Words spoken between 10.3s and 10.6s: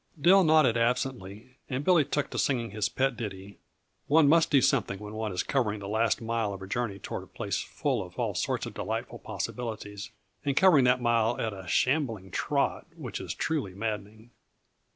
and